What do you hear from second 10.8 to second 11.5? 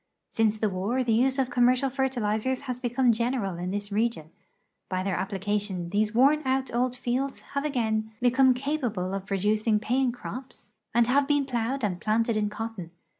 and have APPLIED rilYSlOGRAPIIY IX SOlTIf (AllOLISW ir,3 been